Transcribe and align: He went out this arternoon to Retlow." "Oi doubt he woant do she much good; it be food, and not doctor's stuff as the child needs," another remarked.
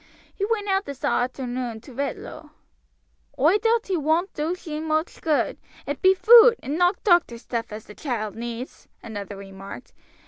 He 0.33 0.43
went 0.47 0.67
out 0.67 0.85
this 0.85 1.05
arternoon 1.05 1.79
to 1.81 1.93
Retlow." 1.93 2.49
"Oi 3.37 3.59
doubt 3.59 3.85
he 3.85 3.95
woant 3.97 4.33
do 4.33 4.55
she 4.55 4.79
much 4.79 5.21
good; 5.21 5.59
it 5.85 6.01
be 6.01 6.15
food, 6.15 6.55
and 6.63 6.75
not 6.75 7.03
doctor's 7.03 7.43
stuff 7.43 7.71
as 7.71 7.85
the 7.85 7.93
child 7.93 8.33
needs," 8.35 8.87
another 9.03 9.35
remarked. 9.37 9.93